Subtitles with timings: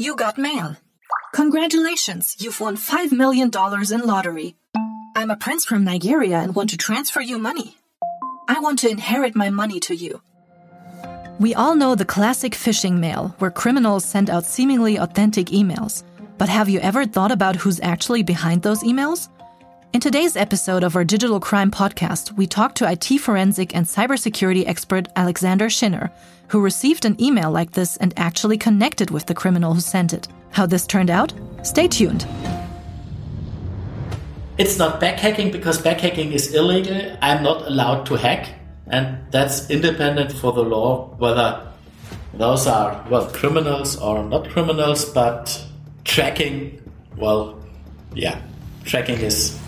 [0.00, 0.76] You got mail.
[1.34, 3.50] Congratulations, you've won $5 million
[3.90, 4.54] in lottery.
[5.16, 7.76] I'm a prince from Nigeria and want to transfer you money.
[8.48, 10.22] I want to inherit my money to you.
[11.40, 16.04] We all know the classic phishing mail, where criminals send out seemingly authentic emails.
[16.38, 19.28] But have you ever thought about who's actually behind those emails?
[19.90, 24.68] In today's episode of our Digital Crime podcast, we talk to IT forensic and cybersecurity
[24.68, 26.10] expert Alexander Schinner,
[26.48, 30.28] who received an email like this and actually connected with the criminal who sent it.
[30.50, 31.32] How this turned out?
[31.62, 32.26] Stay tuned.
[34.58, 37.16] It's not backhacking because backhacking is illegal.
[37.22, 38.56] I'm not allowed to hack,
[38.88, 41.66] and that's independent for the law whether
[42.34, 45.64] those are, well, criminals or not criminals, but
[46.04, 46.78] tracking,
[47.16, 47.58] well,
[48.12, 48.42] yeah,
[48.84, 49.58] tracking is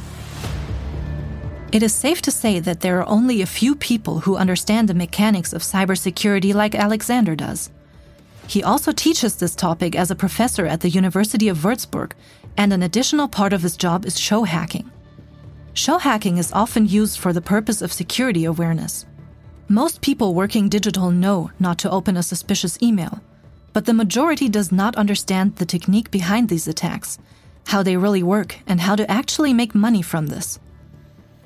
[1.73, 4.95] it is safe to say that there are only a few people who understand the
[4.95, 7.71] mechanics of cybersecurity like Alexander does.
[8.49, 12.13] He also teaches this topic as a professor at the University of Würzburg,
[12.57, 14.91] and an additional part of his job is show hacking.
[15.73, 19.07] Show hacking is often used for the purpose of security awareness.
[19.69, 23.21] Most people working digital know not to open a suspicious email,
[23.73, 27.21] but the majority does not understand the technique behind these attacks,
[27.69, 30.59] how they really work, and how to actually make money from this.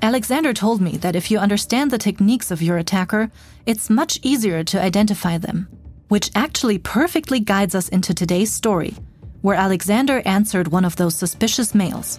[0.04, 3.30] Alexander told me that if you understand the techniques of your attacker,
[3.64, 5.66] it's much easier to identify them,
[6.08, 8.94] which actually perfectly guides us into today's story,
[9.40, 12.18] where Alexander answered one of those suspicious mails.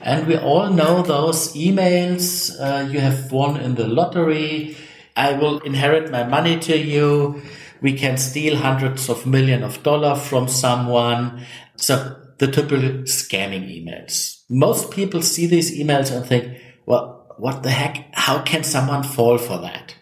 [0.00, 4.74] And we all know those emails uh, you have won in the lottery.
[5.14, 7.42] I will inherit my money to you.
[7.82, 11.44] We can steal hundreds of millions of dollars from someone.
[11.76, 14.42] So the typical scamming emails.
[14.48, 18.08] Most people see these emails and think, well, what the heck?
[18.12, 19.94] How can someone fall for that?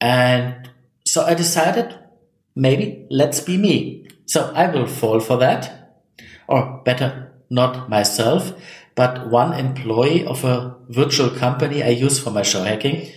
[0.00, 0.70] And
[1.04, 1.98] so I decided
[2.54, 4.08] maybe let's be me.
[4.26, 6.02] So I will fall for that
[6.46, 8.52] or better not myself,
[8.94, 13.10] but one employee of a virtual company I use for my show hacking.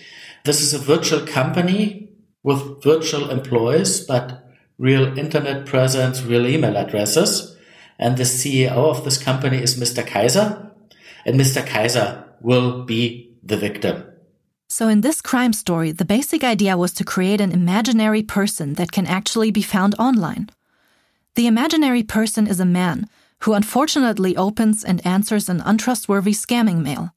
[0.44, 2.10] This is a virtual company
[2.44, 7.51] with virtual employees, but real internet presence, real email addresses.
[8.00, 10.06] And the CEO of this company is Mr.
[10.06, 10.72] Kaiser.
[11.26, 11.66] And Mr.
[11.66, 14.04] Kaiser will be the victim.
[14.70, 18.92] So, in this crime story, the basic idea was to create an imaginary person that
[18.92, 20.50] can actually be found online.
[21.36, 23.10] The imaginary person is a man
[23.42, 27.14] who unfortunately opens and answers an untrustworthy scamming mail.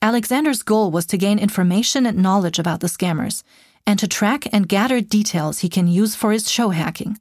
[0.00, 3.42] Alexander's goal was to gain information and knowledge about the scammers
[3.86, 7.18] and to track and gather details he can use for his show hacking.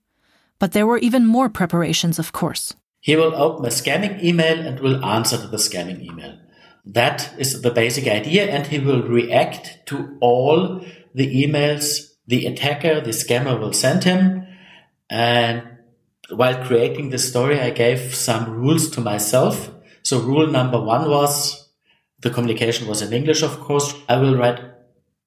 [0.59, 2.73] But there were even more preparations, of course.
[3.00, 6.40] He will open a scamming email and will answer to the scamming email.
[6.85, 13.00] That is the basic idea, and he will react to all the emails the attacker,
[13.00, 14.45] the scammer will send him.
[15.09, 15.63] And
[16.29, 19.72] while creating the story, I gave some rules to myself.
[20.03, 21.69] So rule number one was
[22.19, 23.94] the communication was in English, of course.
[24.09, 24.59] I will write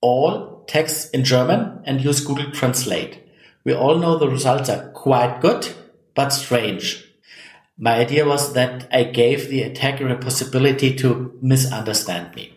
[0.03, 3.23] all text in German and use Google Translate.
[3.65, 5.69] We all know the results are quite good,
[6.15, 7.05] but strange.
[7.79, 12.55] My idea was that I gave the attacker a possibility to misunderstand me.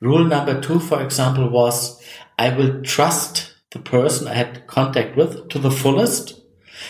[0.00, 2.02] Rule number two, for example, was
[2.38, 6.40] I will trust the person I had contact with to the fullest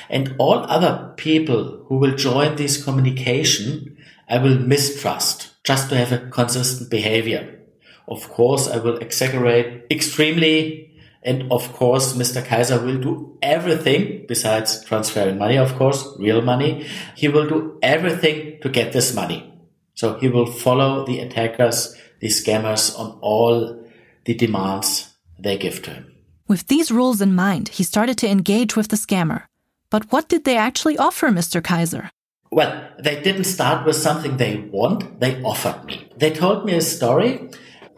[0.08, 3.96] and all other people who will join this communication,
[4.28, 7.60] I will mistrust just to have a consistent behavior.
[8.08, 10.93] Of course, I will exaggerate extremely
[11.24, 12.44] and of course, Mr.
[12.44, 16.86] Kaiser will do everything besides transferring money, of course, real money.
[17.16, 19.50] He will do everything to get this money.
[19.94, 23.86] So he will follow the attackers, the scammers on all
[24.24, 26.12] the demands they give to him.
[26.46, 29.44] With these rules in mind, he started to engage with the scammer.
[29.88, 31.64] But what did they actually offer Mr.
[31.64, 32.10] Kaiser?
[32.50, 36.08] Well, they didn't start with something they want, they offered me.
[36.16, 37.48] They told me a story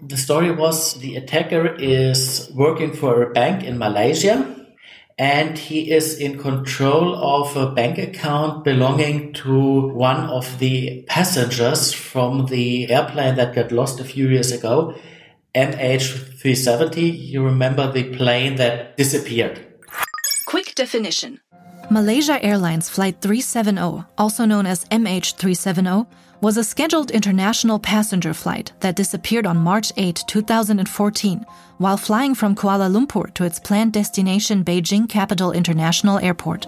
[0.02, 4.54] the story was the attacker is working for a bank in Malaysia
[5.18, 11.92] and he is in control of a bank account belonging to one of the passengers
[11.92, 14.94] from the airplane that got lost a few years ago,
[15.54, 17.18] MH370.
[17.18, 19.64] You remember the plane that disappeared.
[20.46, 21.40] Quick definition.
[21.88, 26.06] Malaysia Airlines Flight 370, also known as MH370,
[26.40, 31.46] was a scheduled international passenger flight that disappeared on March 8, 2014,
[31.78, 36.66] while flying from Kuala Lumpur to its planned destination Beijing Capital International Airport.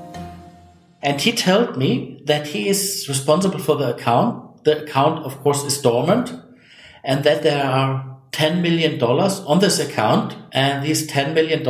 [1.02, 4.64] And he told me that he is responsible for the account.
[4.64, 6.34] The account, of course, is dormant,
[7.04, 10.36] and that there are $10 million on this account.
[10.52, 11.66] And these $10 million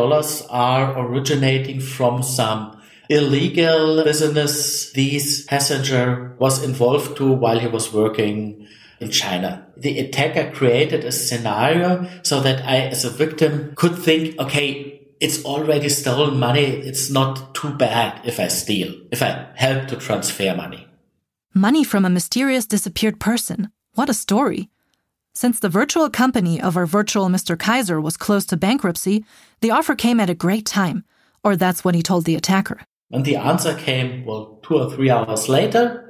[0.51, 2.78] are originating from some
[3.09, 8.67] illegal business these passenger was involved to while he was working
[9.01, 9.67] in China.
[9.77, 15.45] The attacker created a scenario so that I, as a victim, could think, okay, it's
[15.45, 16.65] already stolen money.
[16.65, 20.87] It's not too bad if I steal, if I help to transfer money.
[21.55, 23.71] Money from a mysterious disappeared person.
[23.95, 24.69] What a story.
[25.35, 27.59] Since the virtual company of our virtual Mr.
[27.59, 29.25] Kaiser was close to bankruptcy,
[29.61, 31.05] the offer came at a great time,
[31.45, 32.81] or that's what he told the attacker.
[33.11, 36.05] And the answer came, well, two or three hours later.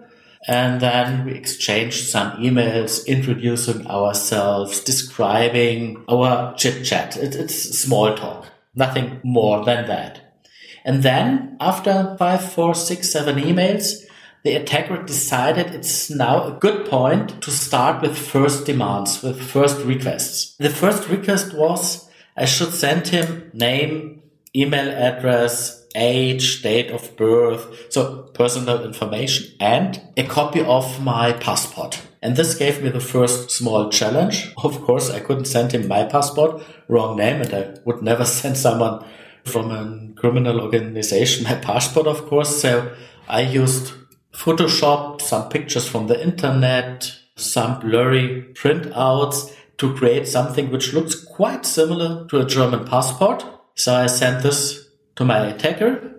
[0.46, 7.16] And then we exchanged some emails introducing ourselves, describing our chit chat.
[7.16, 10.40] It, it's small talk, nothing more than that.
[10.84, 14.04] And then after five, four, six, seven emails,
[14.44, 19.84] the attacker decided it's now a good point to start with first demands, with first
[19.84, 20.56] requests.
[20.56, 24.22] The first request was I should send him name,
[24.54, 32.02] email address, age, date of birth, so personal information, and a copy of my passport.
[32.22, 34.52] And this gave me the first small challenge.
[34.64, 38.56] Of course, I couldn't send him my passport, wrong name, and I would never send
[38.56, 39.04] someone
[39.44, 42.60] from a criminal organization my passport, of course.
[42.60, 42.92] So
[43.28, 43.92] I used
[44.32, 51.64] Photoshop, some pictures from the internet, some blurry printouts to create something which looks quite
[51.64, 53.44] similar to a German passport.
[53.74, 54.87] So I sent this
[55.18, 56.18] to my attacker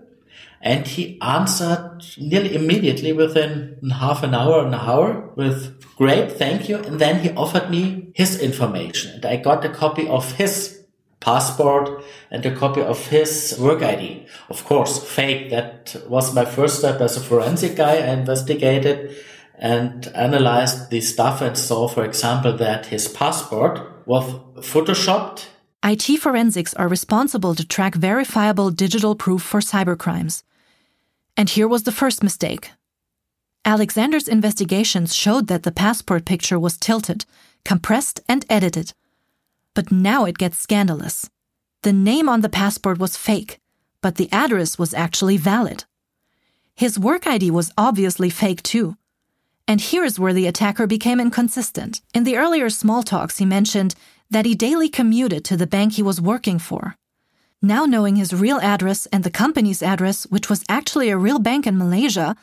[0.61, 6.77] and he answered nearly immediately within half an hour, an hour with great thank you.
[6.77, 10.85] And then he offered me his information and I got a copy of his
[11.21, 14.25] passport and a copy of his work ID.
[14.49, 15.49] Of course, fake.
[15.49, 17.95] That was my first step as a forensic guy.
[17.95, 19.15] I investigated
[19.55, 24.25] and analyzed the stuff and saw, for example, that his passport was
[24.65, 25.47] photoshopped
[25.83, 30.43] IT forensics are responsible to track verifiable digital proof for cybercrimes.
[31.37, 32.71] And here was the first mistake.
[33.63, 37.25] Alexander's investigations showed that the passport picture was tilted,
[37.63, 38.93] compressed, and edited.
[39.73, 41.29] But now it gets scandalous.
[41.83, 43.59] The name on the passport was fake,
[44.01, 45.85] but the address was actually valid.
[46.75, 48.97] His work ID was obviously fake too.
[49.65, 52.01] And here's where the attacker became inconsistent.
[52.13, 53.95] In the earlier small talks, he mentioned
[54.29, 56.95] that he daily commuted to the bank he was working for.
[57.61, 61.67] Now knowing his real address and the company's address, which was actually a real bank
[61.67, 62.35] in Malaysia,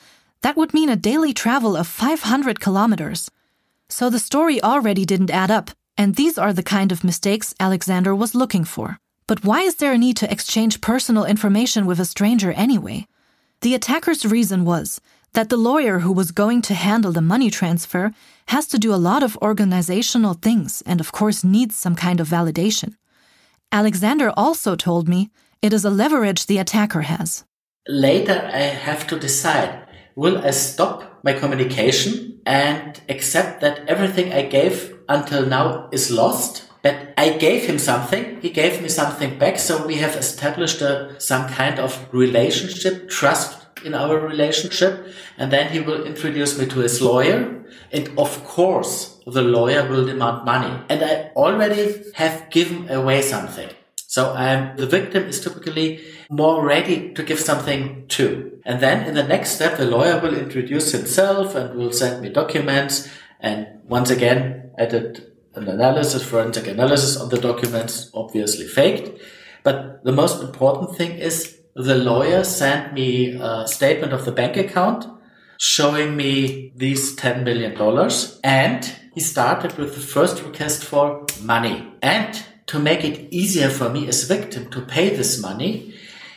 [0.43, 3.31] that would mean a daily travel of 500 kilometers.
[3.89, 8.15] So the story already didn't add up, and these are the kind of mistakes Alexander
[8.15, 8.99] was looking for.
[9.27, 13.07] But why is there a need to exchange personal information with a stranger anyway?
[13.63, 15.01] The attacker's reason was
[15.33, 18.13] that the lawyer who was going to handle the money transfer
[18.49, 22.29] has to do a lot of organizational things and, of course, needs some kind of
[22.29, 22.95] validation.
[23.73, 25.31] Alexander also told me
[25.63, 27.45] it is a leverage the attacker has.
[27.89, 29.83] Later, I have to decide
[30.15, 36.65] will I stop my communication and accept that everything I gave until now is lost?
[36.83, 41.21] But I gave him something, he gave me something back, so we have established a,
[41.21, 45.07] some kind of relationship, trust in our relationship.
[45.39, 47.65] And then he will introduce me to his lawyer.
[47.93, 50.83] And of course, the lawyer will demand money.
[50.89, 53.71] And I already have given away something.
[54.09, 56.01] So I'm, the victim is typically
[56.31, 58.61] more ready to give something too.
[58.65, 62.31] And then in the next step, the lawyer will introduce himself and will send me
[62.31, 63.09] documents.
[63.41, 69.21] And once again, I did an analysis, forensic analysis on the documents, obviously faked.
[69.63, 74.57] But the most important thing is the lawyer sent me a statement of the bank
[74.57, 75.07] account
[75.59, 77.77] showing me these $10 million.
[78.43, 81.87] And he started with the first request for money.
[82.03, 85.95] And to make it easier for me as victim to pay this money,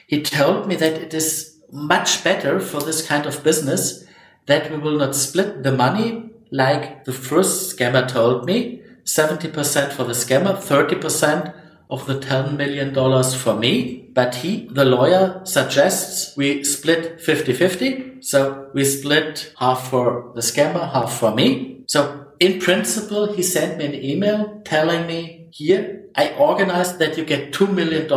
[0.07, 4.05] he told me that it is much better for this kind of business
[4.47, 10.03] that we will not split the money like the first scammer told me, 70% for
[10.03, 11.53] the scammer, 30%
[11.89, 12.93] of the $10 million
[13.33, 14.09] for me.
[14.13, 18.23] But he, the lawyer, suggests we split 50-50.
[18.23, 21.83] So we split half for the scammer, half for me.
[21.87, 27.25] So in principle, he sent me an email telling me, here, I organized that you
[27.25, 28.07] get $2 million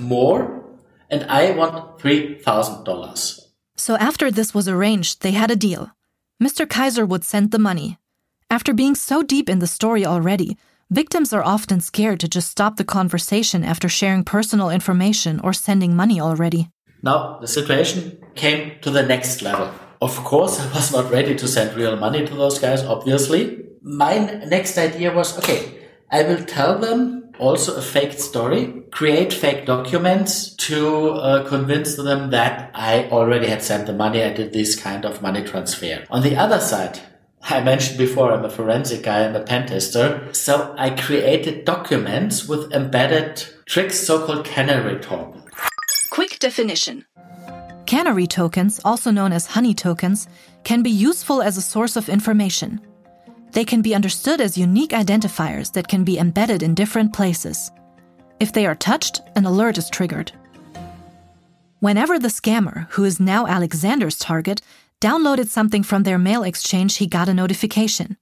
[0.00, 0.64] more
[1.08, 3.40] and I want $3,000.
[3.76, 5.90] So after this was arranged, they had a deal.
[6.42, 6.68] Mr.
[6.68, 7.98] Kaiser would send the money.
[8.50, 10.56] After being so deep in the story already,
[10.92, 15.94] Victims are often scared to just stop the conversation after sharing personal information or sending
[15.94, 16.68] money already.
[17.00, 19.70] Now, the situation came to the next level.
[20.02, 23.66] Of course, I was not ready to send real money to those guys, obviously.
[23.82, 25.78] My next idea was okay,
[26.10, 32.30] I will tell them also a fake story, create fake documents to uh, convince them
[32.30, 34.24] that I already had sent the money.
[34.24, 36.04] I did this kind of money transfer.
[36.10, 36.98] On the other side,
[37.42, 40.28] I mentioned before I'm a forensic guy, I'm a pen tester.
[40.32, 45.44] So I created documents with embedded tricks, so-called canary tokens.
[46.10, 47.06] Quick definition.
[47.86, 50.28] Canary tokens, also known as honey tokens,
[50.64, 52.80] can be useful as a source of information.
[53.52, 57.70] They can be understood as unique identifiers that can be embedded in different places.
[58.38, 60.30] If they are touched, an alert is triggered.
[61.80, 64.60] Whenever the scammer, who is now Alexander's target,
[65.00, 68.16] downloaded something from their mail exchange, he got a notification.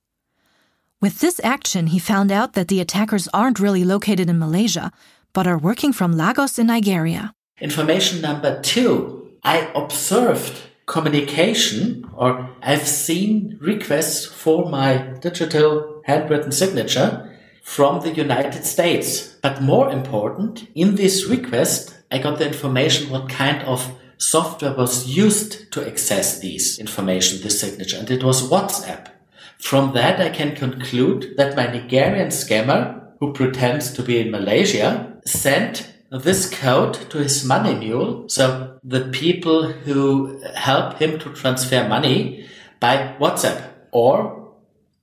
[1.01, 4.91] With this action, he found out that the attackers aren't really located in Malaysia,
[5.33, 7.35] but are working from Lagos in Nigeria.
[7.61, 17.31] Information number two I observed communication or I've seen requests for my digital handwritten signature
[17.63, 19.37] from the United States.
[19.43, 25.07] But more important, in this request, I got the information what kind of software was
[25.07, 29.09] used to access these information, this signature, and it was WhatsApp.
[29.59, 35.21] From that, I can conclude that my Nigerian scammer, who pretends to be in Malaysia,
[35.25, 38.29] sent this code to his money mule.
[38.29, 42.49] So the people who help him to transfer money
[42.81, 44.55] by WhatsApp or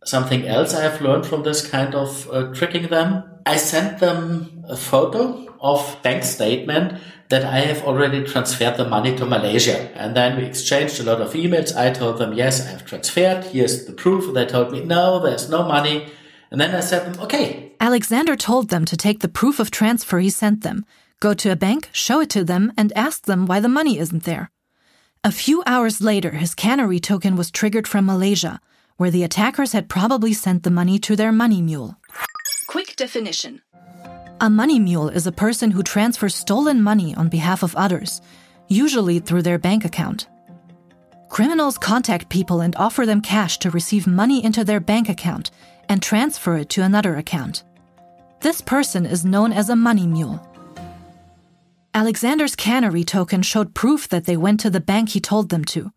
[0.03, 3.23] something else I have learned from this kind of uh, tricking them.
[3.45, 9.15] I sent them a photo of bank statement that I have already transferred the money
[9.17, 9.89] to Malaysia.
[9.95, 11.75] And then we exchanged a lot of emails.
[11.75, 13.45] I told them, yes, I have transferred.
[13.45, 14.33] Here's the proof.
[14.33, 16.11] They told me, no, there's no money.
[16.51, 17.73] And then I said them, okay.
[17.79, 20.85] Alexander told them to take the proof of transfer he sent them,
[21.19, 24.23] go to a bank, show it to them, and ask them why the money isn't
[24.23, 24.51] there.
[25.23, 28.61] A few hours later, his canary token was triggered from Malaysia,
[28.97, 31.97] where the attackers had probably sent the money to their money mule.
[32.67, 33.61] Quick definition
[34.41, 38.21] a money mule is a person who transfers stolen money on behalf of others,
[38.67, 40.27] usually through their bank account.
[41.29, 45.51] Criminals contact people and offer them cash to receive money into their bank account
[45.87, 47.63] and transfer it to another account.
[48.41, 50.45] This person is known as a money mule.
[51.93, 55.91] Alexander's canary token showed proof that they went to the bank he told them to.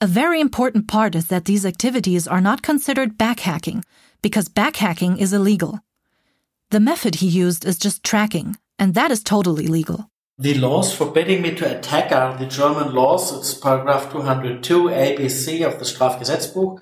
[0.00, 3.82] A very important part is that these activities are not considered backhacking,
[4.20, 5.80] because backhacking is illegal.
[6.72, 10.08] The method he used is just tracking, and that is totally legal.
[10.38, 13.30] The laws forbidding me to attack are the German laws.
[13.36, 16.80] It's paragraph 202 ABC of the Strafgesetzbuch,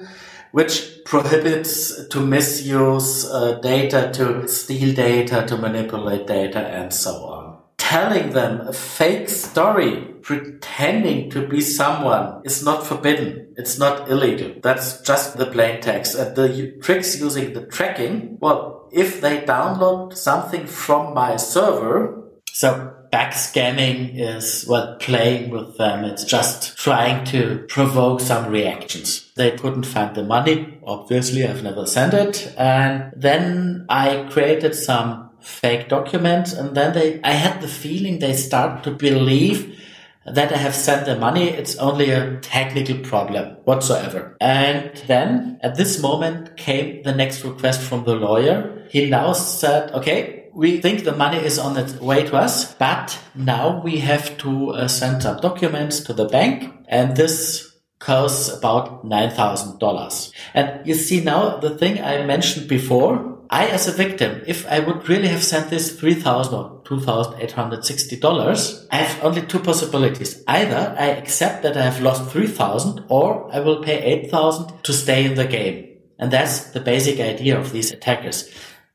[0.52, 7.58] which prohibits to misuse uh, data, to steal data, to manipulate data, and so on.
[7.76, 13.54] Telling them a fake story, pretending to be someone, is not forbidden.
[13.56, 14.54] It's not illegal.
[14.62, 16.14] That's just the plain text.
[16.14, 22.94] And the tricks using the tracking, well, if they download something from my server, so
[23.12, 26.04] backscamming is well playing with them.
[26.04, 29.30] It's just trying to provoke some reactions.
[29.34, 30.78] They couldn't find the money.
[30.84, 32.54] Obviously, I've never sent it.
[32.56, 38.34] And then I created some fake documents and then they, I had the feeling they
[38.34, 39.79] start to believe
[40.34, 41.48] that I have sent the money.
[41.48, 44.36] It's only a technical problem whatsoever.
[44.40, 48.86] And then at this moment came the next request from the lawyer.
[48.90, 53.18] He now said, okay, we think the money is on its way to us, but
[53.34, 57.70] now we have to uh, send some documents to the bank and this
[58.00, 60.32] costs about $9,000.
[60.54, 64.78] And you see now the thing I mentioned before, I as a victim, if I
[64.78, 70.44] would really have sent this 3000 or $2,860, I have only two possibilities.
[70.46, 75.24] Either I accept that I have lost 3000 or I will pay 8000 to stay
[75.24, 75.96] in the game.
[76.20, 78.48] And that's the basic idea of these attackers.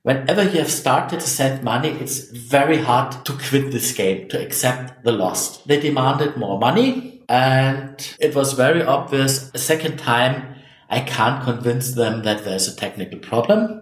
[0.04, 4.42] Whenever you have started to send money, it's very hard to quit this game, to
[4.42, 5.58] accept the loss.
[5.64, 10.56] They demanded more money and it was very obvious a second time
[10.90, 13.82] I can't convince them that there's a technical problem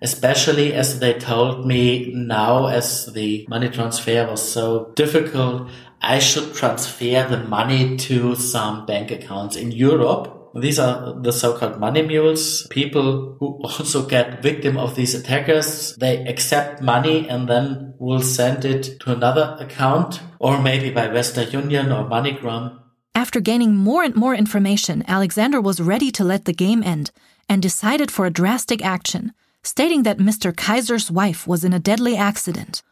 [0.00, 5.68] especially as they told me now as the money transfer was so difficult,
[6.00, 10.34] I should transfer the money to some bank accounts in Europe.
[10.54, 15.94] These are the so-called money mules, people who also get victim of these attackers.
[15.96, 21.50] They accept money and then will send it to another account or maybe by Western
[21.50, 22.78] Union or MoneyGram.
[23.14, 27.10] After gaining more and more information, Alexander was ready to let the game end
[27.48, 30.54] and decided for a drastic action stating that Mr.
[30.56, 32.82] Kaiser's wife was in a deadly accident.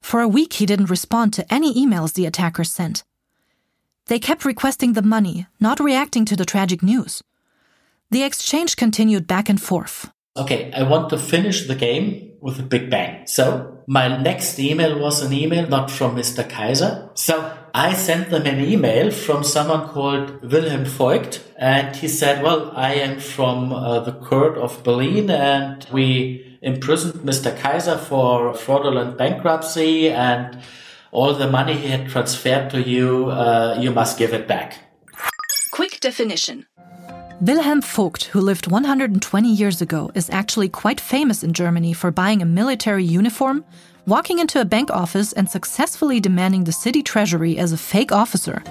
[0.00, 3.04] For a week, he didn't respond to any emails the attackers sent.
[4.06, 7.22] They kept requesting the money, not reacting to the tragic news.
[8.10, 10.10] The exchange continued back and forth.
[10.36, 13.26] okay, I want to finish the game with a big bang.
[13.26, 16.48] So my next email was an email not from Mr.
[16.48, 17.10] Kaiser.
[17.14, 22.72] So I sent them an email from someone called Wilhelm Voigt, and he said, well,
[22.74, 27.56] I am from uh, the court of Berlin and we imprisoned Mr.
[27.58, 30.62] Kaiser for fraudulent bankruptcy and
[31.10, 34.78] all the money he had transferred to you, uh, you must give it back.
[35.72, 36.66] Quick definition.
[37.42, 42.40] Wilhelm Voigt, who lived 120 years ago, is actually quite famous in Germany for buying
[42.40, 43.64] a military uniform,
[44.06, 48.62] walking into a bank office, and successfully demanding the city treasury as a fake officer.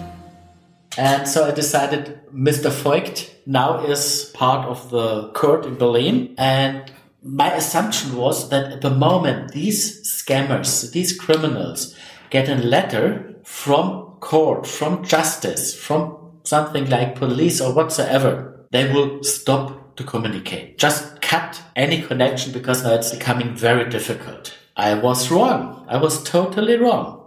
[0.98, 2.72] And so I decided Mr.
[2.72, 6.34] Voigt now is part of the court in Berlin.
[6.38, 6.90] And
[7.22, 11.94] my assumption was that at the moment these scammers, these criminals,
[12.30, 19.24] get a letter from court, from justice, from something like police or whatsoever, they will
[19.24, 20.78] stop to communicate.
[20.78, 24.58] Just cut any connection because now it's becoming very difficult.
[24.76, 25.86] I was wrong.
[25.88, 27.20] I was totally wrong.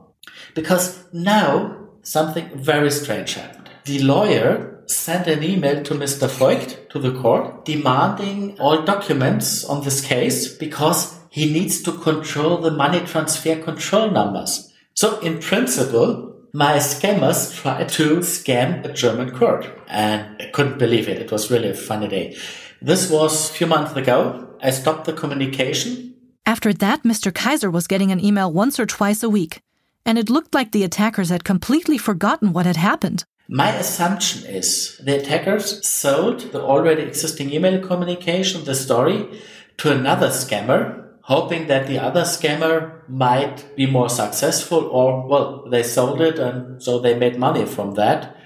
[0.54, 3.70] Because now something very strange happened.
[3.84, 6.28] The lawyer sent an email to Mr.
[6.28, 12.58] Voigt, to the court, demanding all documents on this case because he needs to control
[12.58, 14.72] the money transfer control numbers.
[14.94, 21.08] So in principle, my scammers tried to scam a German court and I couldn't believe
[21.08, 21.20] it.
[21.20, 22.36] It was really a funny day.
[22.80, 24.56] This was a few months ago.
[24.62, 26.14] I stopped the communication.
[26.46, 27.34] After that, Mr.
[27.34, 29.62] Kaiser was getting an email once or twice a week,
[30.06, 33.24] and it looked like the attackers had completely forgotten what had happened.
[33.48, 39.42] My assumption is the attackers sold the already existing email communication, the story,
[39.78, 45.82] to another scammer hoping that the other scammer might be more successful or, well, they
[45.82, 48.36] sold it and so they made money from that.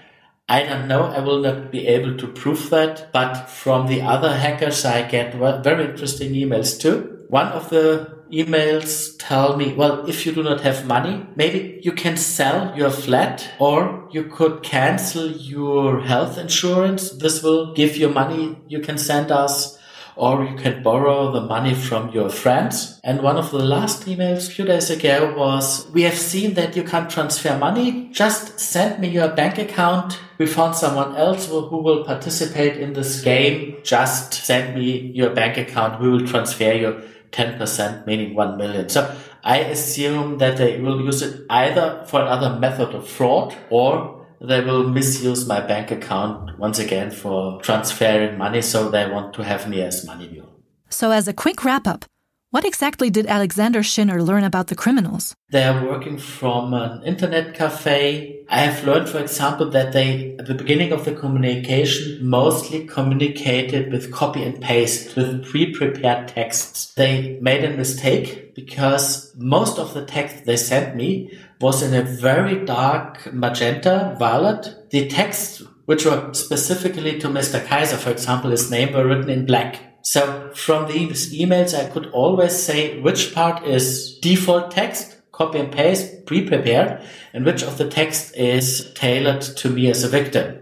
[0.49, 1.03] I don't know.
[1.03, 5.35] I will not be able to prove that, but from the other hackers, I get
[5.35, 7.27] very interesting emails too.
[7.29, 11.93] One of the emails tell me, well, if you do not have money, maybe you
[11.93, 17.11] can sell your flat or you could cancel your health insurance.
[17.11, 19.78] This will give you money you can send us
[20.19, 23.01] or you can borrow the money from your friends.
[23.05, 26.75] And one of the last emails a few days ago was, we have seen that
[26.75, 28.11] you can't transfer money.
[28.13, 30.19] Just send me your bank account.
[30.37, 33.77] We found someone else who will participate in this game.
[33.85, 36.01] Just send me your bank account.
[36.01, 37.01] We will transfer you
[37.31, 38.89] 10%, meaning 1 million.
[38.89, 44.18] So I assume that they will use it either for another method of fraud or
[44.41, 49.45] they will misuse my bank account once again for transferring money, so they want to
[49.45, 50.53] have me as money mule.
[50.91, 52.05] So, as a quick wrap up,
[52.51, 55.35] what exactly did Alexander Schinner learn about the criminals?
[55.51, 58.43] They are working from an internet cafe.
[58.49, 63.93] I have learned, for example, that they, at the beginning of the communication, mostly communicated
[63.93, 66.95] with copy and paste, with pre-prepared texts.
[66.95, 72.03] They made a mistake because most of the text they sent me was in a
[72.03, 74.91] very dark magenta, violet.
[74.91, 77.65] The texts which were specifically to Mr.
[77.65, 80.03] Kaiser, for example, his name were written in black.
[80.03, 85.73] So from these emails, I could always say which part is default text, copy and
[85.73, 87.01] paste, pre-prepared,
[87.33, 90.58] and which of the text is tailored to me as a victim.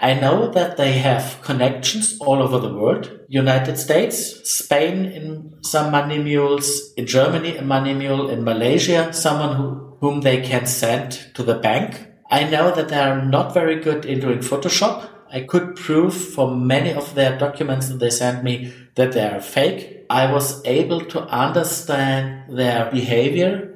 [0.00, 3.10] I know that they have connections all over the world.
[3.28, 9.56] United States, Spain in some money mules, in Germany a money mule, in Malaysia, someone
[9.56, 12.08] who, whom they can send to the bank.
[12.30, 15.08] I know that they are not very good in doing Photoshop.
[15.32, 19.40] I could prove from many of their documents that they sent me that they are
[19.40, 20.06] fake.
[20.08, 23.73] I was able to understand their behavior.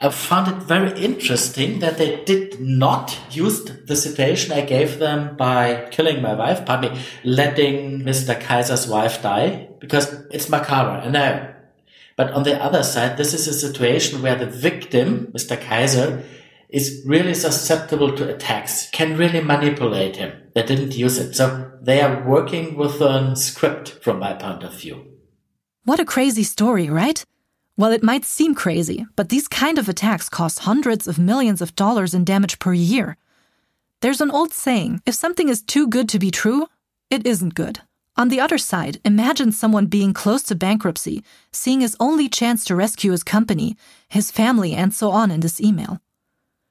[0.00, 5.36] I found it very interesting that they did not use the situation I gave them
[5.36, 8.38] by killing my wife, pardon me, letting Mr.
[8.38, 11.54] Kaiser's wife die, because it's macabre, I know.
[12.16, 15.60] But on the other side, this is a situation where the victim, Mr.
[15.60, 16.24] Kaiser,
[16.68, 20.32] is really susceptible to attacks, can really manipulate him.
[20.54, 21.34] They didn't use it.
[21.34, 25.06] So they are working with a script from my point of view.
[25.84, 27.24] What a crazy story, right?
[27.78, 31.76] Well, it might seem crazy, but these kind of attacks cost hundreds of millions of
[31.76, 33.18] dollars in damage per year.
[34.00, 36.68] There's an old saying if something is too good to be true,
[37.10, 37.80] it isn't good.
[38.16, 42.74] On the other side, imagine someone being close to bankruptcy, seeing his only chance to
[42.74, 43.76] rescue his company,
[44.08, 46.00] his family, and so on in this email.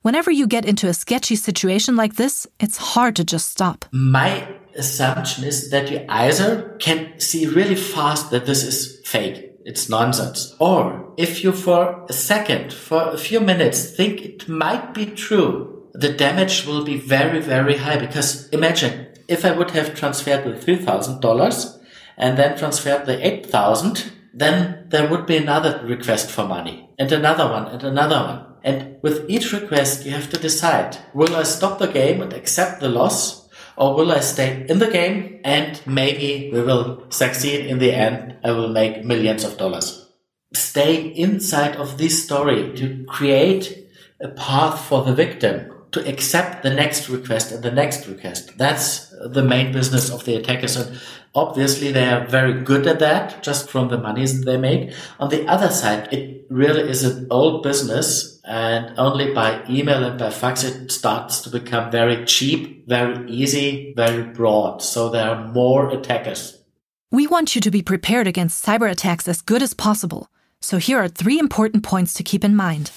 [0.01, 3.85] Whenever you get into a sketchy situation like this, it's hard to just stop.
[3.91, 9.89] My assumption is that you either can see really fast that this is fake, it's
[9.89, 15.07] nonsense, or if you for a second, for a few minutes think it might be
[15.07, 20.43] true, the damage will be very, very high because imagine if I would have transferred
[20.43, 21.79] the $3,000
[22.17, 27.49] and then transferred the 8,000, then there would be another request for money and another
[27.49, 28.45] one and another one.
[28.63, 32.81] And with each request, you have to decide, will I stop the game and accept
[32.81, 33.44] the loss?
[33.77, 38.37] Or will I stay in the game and maybe we will succeed in the end?
[38.43, 40.09] I will make millions of dollars.
[40.53, 43.89] Stay inside of this story to create
[44.21, 48.57] a path for the victim to accept the next request and the next request.
[48.57, 50.75] That's the main business of the attackers.
[50.75, 50.99] And
[51.33, 54.93] obviously they are very good at that just from the monies they make.
[55.21, 60.19] On the other side, it really is an old business and only by email and
[60.19, 64.81] by fax it starts to become very cheap, very easy, very broad.
[64.81, 66.61] So there are more attackers.
[67.09, 70.29] We want you to be prepared against cyber attacks as good as possible.
[70.59, 72.91] So here are three important points to keep in mind.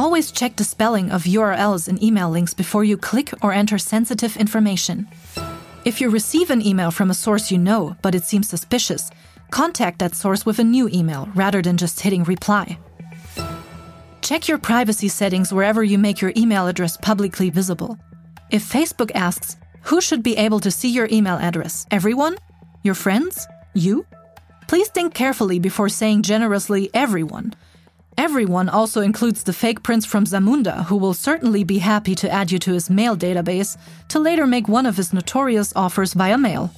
[0.00, 4.34] Always check the spelling of URLs and email links before you click or enter sensitive
[4.38, 5.06] information.
[5.84, 9.10] If you receive an email from a source you know, but it seems suspicious,
[9.50, 12.78] contact that source with a new email rather than just hitting reply.
[14.22, 17.98] Check your privacy settings wherever you make your email address publicly visible.
[18.50, 21.84] If Facebook asks, who should be able to see your email address?
[21.90, 22.38] Everyone?
[22.82, 23.46] Your friends?
[23.74, 24.06] You?
[24.66, 27.52] Please think carefully before saying generously everyone
[28.20, 32.52] Everyone also includes the fake prince from Zamunda, who will certainly be happy to add
[32.52, 33.78] you to his mail database
[34.08, 36.70] to later make one of his notorious offers via mail.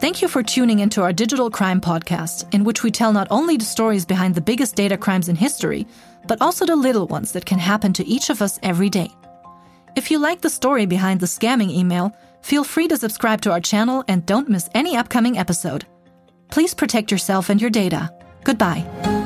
[0.00, 3.56] Thank you for tuning into our digital crime podcast, in which we tell not only
[3.56, 5.84] the stories behind the biggest data crimes in history,
[6.28, 9.10] but also the little ones that can happen to each of us every day.
[9.96, 13.60] If you like the story behind the scamming email, feel free to subscribe to our
[13.60, 15.86] channel and don't miss any upcoming episode.
[16.52, 18.12] Please protect yourself and your data.
[18.48, 19.17] Goodbye.